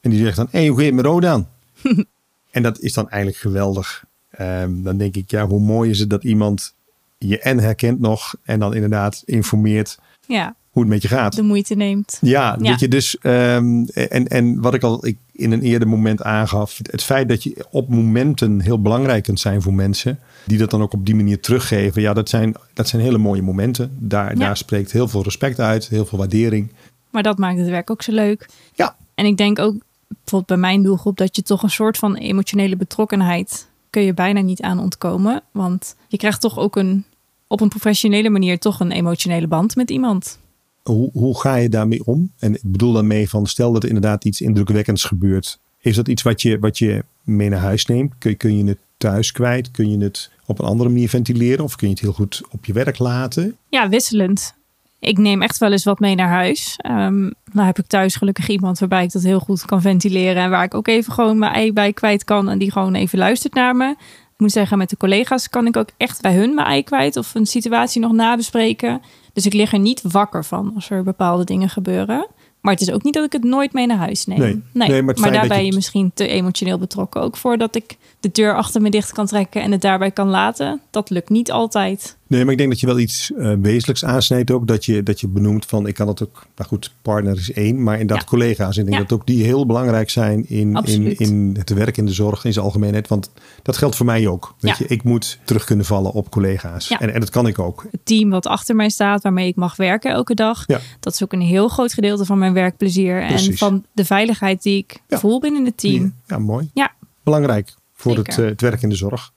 [0.00, 1.46] en die zegt dan: Hé, hey, hoe gaat het met Rodan?
[2.50, 4.04] en dat is dan eigenlijk geweldig.
[4.40, 6.74] Um, dan denk ik, ja, hoe mooi is het dat iemand
[7.18, 11.36] je en herkent nog en dan inderdaad informeert Ja, hoe het met je gaat.
[11.36, 12.18] de moeite neemt.
[12.20, 12.70] Ja, Ja.
[12.70, 16.78] weet je, dus um, en, en wat ik al ik in een eerder moment aangaf,
[16.90, 20.82] het feit dat je op momenten heel belangrijk kunt zijn voor mensen, die dat dan
[20.82, 23.96] ook op die manier teruggeven, ja, dat zijn, dat zijn hele mooie momenten.
[23.98, 24.38] Daar, Ja.
[24.38, 26.72] daar spreekt heel veel respect uit, heel veel waardering.
[27.10, 28.48] Maar dat maakt het werk ook zo leuk.
[28.74, 28.96] Ja.
[29.14, 29.74] En ik denk ook
[30.08, 34.40] bijvoorbeeld bij mijn doelgroep dat je toch een soort van emotionele betrokkenheid kun je bijna
[34.40, 35.42] niet aan ontkomen.
[35.52, 37.04] Want je krijgt toch ook een
[37.46, 40.38] op een professionele manier toch een emotionele band met iemand.
[40.82, 42.32] Hoe, hoe ga je daarmee om?
[42.38, 45.58] En ik bedoel daarmee van, stel dat er inderdaad iets indrukwekkends gebeurt.
[45.78, 48.12] Is dat iets wat je, wat je mee naar huis neemt?
[48.18, 49.70] Kun, kun je het thuis kwijt?
[49.70, 51.64] Kun je het op een andere manier ventileren?
[51.64, 53.56] Of kun je het heel goed op je werk laten?
[53.68, 54.54] Ja, wisselend.
[55.00, 56.78] Ik neem echt wel eens wat mee naar huis.
[56.90, 60.42] Um, nou heb ik thuis gelukkig iemand waarbij ik dat heel goed kan ventileren.
[60.42, 62.48] En waar ik ook even gewoon mijn ei bij kwijt kan.
[62.48, 63.90] En die gewoon even luistert naar me.
[64.36, 67.16] Ik moet zeggen, met de collega's kan ik ook echt bij hun mijn ei kwijt.
[67.16, 69.02] Of een situatie nog nabespreken.
[69.32, 72.26] Dus ik lig er niet wakker van als er bepaalde dingen gebeuren.
[72.60, 74.38] Maar het is ook niet dat ik het nooit mee naar huis neem.
[74.38, 74.62] Nee.
[74.72, 77.20] Nee, maar maar, daar ben je je misschien te emotioneel betrokken.
[77.20, 80.80] Ook voordat ik de deur achter me dicht kan trekken en het daarbij kan laten.
[80.90, 82.16] Dat lukt niet altijd.
[82.28, 84.66] Nee, maar ik denk dat je wel iets eh, wezenlijks aansnijdt ook.
[84.66, 87.82] Dat je, dat je benoemt van, ik kan het ook, nou goed, partner is één.
[87.82, 88.28] Maar inderdaad Ja.
[88.28, 88.76] collega's.
[88.76, 89.02] Ik denk Ja.
[89.02, 91.20] dat ook die heel belangrijk zijn in, in, Absoluut.
[91.20, 93.08] in het werk in de zorg in zijn algemeenheid.
[93.08, 93.30] Want
[93.62, 94.54] dat geldt voor mij ook.
[94.60, 94.84] Weet Ja.
[94.88, 96.88] je, ik moet terug kunnen vallen op collega's.
[96.90, 97.86] En, en dat kan ik ook.
[97.90, 100.64] Het team wat achter mij staat, waarmee ik mag werken elke dag.
[100.66, 100.80] Ja.
[101.00, 103.22] Dat is ook een heel groot gedeelte van mijn werkplezier.
[103.22, 106.14] En van de veiligheid die ik voel binnen het team.
[106.26, 106.70] Ja, mooi.
[106.74, 106.94] Ja.
[107.22, 109.32] Belangrijk voor het, eh, het werk in de zorg.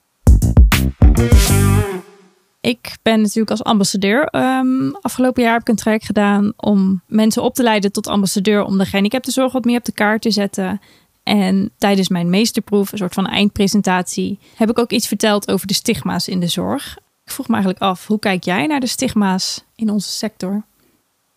[2.60, 4.24] Ik ben natuurlijk als ambassadeur.
[4.24, 8.62] ehm, afgelopen jaar heb ik een traject gedaan om mensen op te leiden tot ambassadeur.
[8.62, 10.80] Om de gehandicaptenzorg wat meer op de kaart te zetten.
[11.22, 15.74] En tijdens mijn meesterproef, een soort van eindpresentatie, heb ik ook iets verteld over de
[15.74, 16.98] stigma's in de zorg.
[17.24, 20.64] Ik vroeg me eigenlijk af, hoe kijk jij naar de stigma's in onze sector?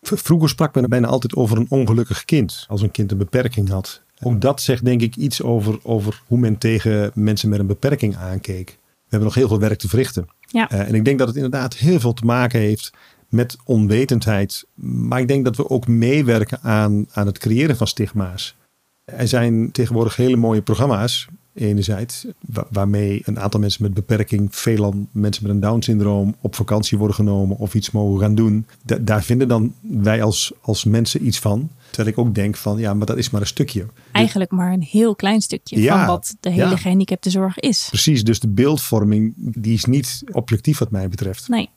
[0.02, 2.64] Vroeger sprak men bijna altijd over een ongelukkig kind.
[2.68, 4.02] Als een kind een beperking had.
[4.22, 8.16] Ook dat zegt denk ik iets over, over hoe men tegen mensen met een beperking
[8.16, 8.66] aankeek.
[8.68, 10.28] We hebben nog heel veel werk te verrichten.
[10.46, 10.70] Ja.
[10.70, 12.92] Eh, en ik denk dat het inderdaad heel veel te maken heeft
[13.28, 14.66] met onwetendheid.
[14.74, 18.56] Maar ik denk dat we ook meewerken aan, aan het creëren van stigma's.
[19.04, 24.94] Er zijn tegenwoordig hele mooie programma's, enerzijds, wa- waarmee een aantal mensen met beperking, veelal
[25.12, 28.66] mensen met een Down-syndroom, op vakantie worden genomen of iets mogen gaan doen.
[28.82, 31.70] Da- daar vinden dan wij als, als mensen iets van.
[31.90, 33.86] Terwijl ik ook denk van, ja, maar dat is maar een stukje.
[34.12, 36.76] Eigenlijk maar een heel klein stukje Ja, van wat de hele ja.
[36.76, 37.86] gehandicaptenzorg is.
[37.88, 41.48] Precies, dus de beeldvorming, die is niet objectief wat mij betreft.
[41.48, 41.68] Nee,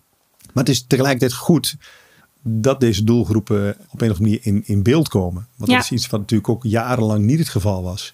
[0.54, 1.78] Maar het is tegelijkertijd goed
[2.50, 5.48] dat deze doelgroepen op een of andere manier in, in beeld komen.
[5.56, 5.76] Want Ja.
[5.78, 8.14] dat is iets wat natuurlijk ook jarenlang niet het geval was.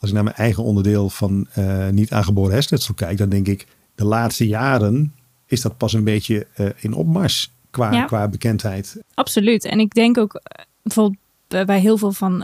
[0.00, 3.66] Als ik naar mijn eigen onderdeel van eh, niet aangeboren hersenletsel kijk, dan denk ik,
[3.94, 5.14] de laatste jaren
[5.46, 8.04] is dat pas een beetje eh, in opmars qua, Ja.
[8.04, 8.96] qua bekendheid.
[9.14, 9.64] absoluut.
[9.64, 12.38] En ik denk ook eh, bijvoorbeeld bij- heel veel van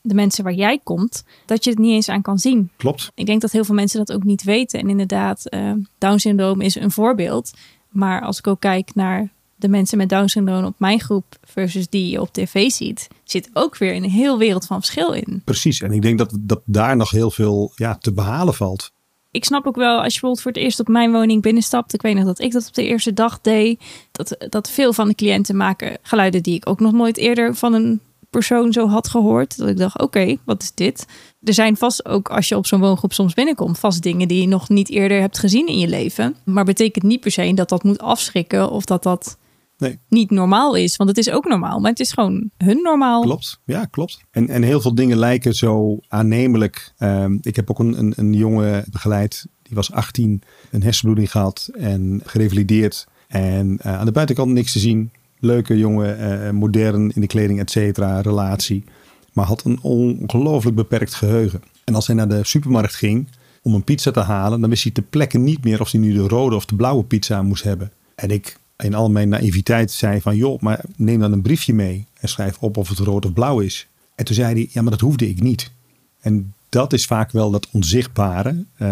[0.00, 2.70] de mensen waar jij komt, dat je het niet eens aan kan zien.
[2.76, 3.10] Klopt.
[3.14, 4.80] Ik denk dat heel veel mensen dat ook niet weten.
[4.80, 7.50] En inderdaad, eh Down-syndroom is een voorbeeld.
[7.88, 9.28] Maar als ik ook kijk naar
[9.58, 13.76] de mensen met Down-syndroom op mijn groep versus die je op tv ziet, zit ook
[13.76, 15.42] weer een heel wereld van verschil in.
[15.44, 15.80] Precies.
[15.80, 18.92] En ik denk dat, dat daar nog heel veel ja, te behalen valt.
[19.30, 21.94] Ik snap ook wel, als je bijvoorbeeld voor het eerst op mijn woning binnenstapt.
[21.94, 23.82] Ik weet nog dat ik dat op de eerste dag deed.
[24.12, 27.72] Dat, dat veel van de cliënten maken geluiden die ik ook nog nooit eerder van
[27.72, 29.56] een persoon zo had gehoord.
[29.58, 31.06] Dat ik dacht, oké, wat is dit?
[31.42, 34.48] Er zijn vast ook, als je op zo'n woongroep soms binnenkomt, vast dingen die je
[34.48, 36.36] nog niet eerder hebt gezien in je leven.
[36.44, 39.36] Maar betekent niet per se dat dat moet afschrikken of dat dat
[39.78, 39.98] Nee.
[40.08, 40.96] niet normaal is.
[40.96, 43.22] Want het is ook normaal, maar het is gewoon hun normaal.
[43.22, 44.20] Klopt, ja, klopt.
[44.30, 46.92] En, en heel veel dingen lijken zo aannemelijk.
[46.96, 51.70] Ehm, ik heb ook een, een, een jongen begeleid, die was 18, een hersenbloeding gehad
[51.72, 53.06] en gerevalideerd.
[53.28, 55.10] En eh, aan de buitenkant niks te zien.
[55.38, 58.84] Leuke jongen, eh, modern in de kleding, et cetera, relatie.
[59.32, 61.62] Maar had een ongelooflijk beperkt geheugen.
[61.84, 63.28] En als hij naar de supermarkt ging
[63.62, 66.12] om een pizza te halen, dan wist hij ter plekke niet meer of hij nu
[66.12, 67.92] de rode of de blauwe pizza moest hebben.
[68.14, 72.06] En ik in al mijn naïviteit zei van joh, maar neem dan een briefje mee
[72.20, 73.88] en schrijf op of het rood of blauw is.
[74.14, 75.72] En toen zei hij, ja maar dat hoefde ik niet.
[76.20, 78.88] En dat is vaak wel dat onzichtbare, eh,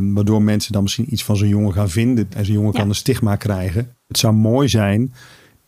[0.00, 2.26] waardoor mensen dan misschien iets van zo'n jongen gaan vinden.
[2.36, 2.78] En zo'n jongen Ja.
[2.78, 3.92] kan een stigma krijgen.
[4.06, 5.12] Het zou mooi zijn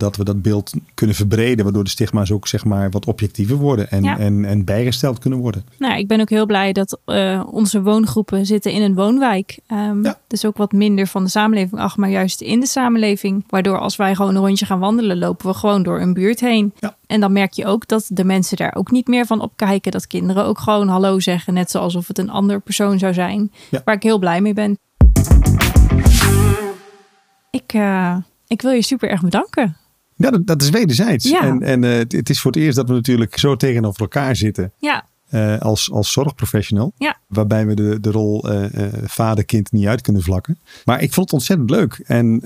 [0.01, 3.91] dat we dat beeld kunnen verbreden, waardoor de stigma's ook zeg maar wat objectiever worden
[3.91, 4.19] en, Ja.
[4.19, 5.65] en, en bijgesteld kunnen worden.
[5.79, 9.59] Nou, ik ben ook heel blij dat eh, onze woongroepen zitten in een woonwijk.
[9.69, 10.19] Ja.
[10.27, 13.45] Dus ook wat minder van de samenleving af, maar juist in de samenleving.
[13.49, 16.73] Waardoor als wij gewoon een rondje gaan wandelen, lopen we gewoon door een buurt heen.
[16.79, 16.97] Ja.
[17.07, 19.93] En dan merk je ook dat de mensen daar ook niet meer van opkijken.
[19.93, 23.53] Dat kinderen ook gewoon hallo zeggen, net zoals of het een ander persoon zou zijn.
[23.71, 23.83] Ja.
[23.85, 24.79] Waar ik heel blij mee ben.
[27.51, 29.77] Ik, eh, ik wil je super erg bedanken.
[30.21, 31.29] Ja, dat, dat is wederzijds.
[31.29, 31.41] Ja.
[31.43, 34.37] En, en eh, het, het is voor het eerst dat we natuurlijk zo tegenover elkaar
[34.37, 34.73] zitten.
[34.79, 36.93] Ja, eh, als, als zorgprofessional.
[36.97, 37.17] Ja.
[37.27, 40.59] Waarbij we de, de rol eh, vader-kind niet uit kunnen vlakken.
[40.85, 42.03] Maar ik vond het ontzettend leuk.
[42.07, 42.43] En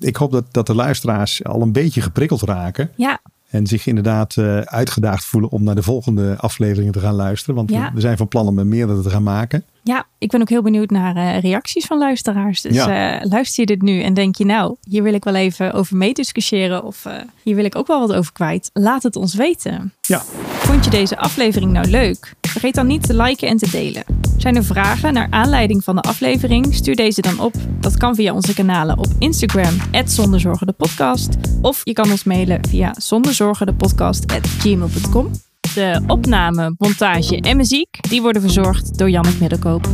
[0.00, 2.90] ik hoop dat, dat de luisteraars al een beetje geprikkeld raken.
[2.96, 7.54] ja, En zich inderdaad uitgedaagd voelen om naar de volgende afleveringen te gaan luisteren.
[7.54, 7.88] Want Ja.
[7.88, 9.64] we, we zijn van plan om er meerdere te gaan maken.
[9.84, 12.60] Ja, ik ben ook heel benieuwd naar eh, reacties van luisteraars.
[12.60, 13.20] Dus Ja.
[13.20, 15.96] eh, luister je dit nu en denk je nou, hier wil ik wel even over
[15.96, 18.70] meediscussiëren of eh, hier wil ik ook wel wat over kwijt.
[18.72, 19.92] Laat het ons weten.
[20.00, 20.22] Ja,
[20.62, 22.34] Vond je deze aflevering nou leuk?
[22.40, 24.04] Vergeet dan niet te liken en te delen.
[24.36, 26.74] Zijn er vragen naar aanleiding van de aflevering?
[26.74, 27.54] Stuur deze dan op.
[27.80, 31.28] Dat kan via onze kanalen op Instagram, @zonderzorgendepodcast,
[31.62, 35.30] Of je kan ons mailen via zonderzorgendepodcast.gmail.com.
[35.74, 39.88] De opname, montage en muziek die worden verzorgd door Jannik Middelkoop.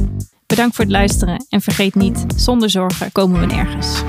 [0.46, 4.02] Bedankt voor het luisteren en vergeet niet, zonder zorgen komen we nergens.